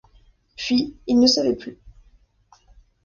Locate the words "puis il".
0.57-1.19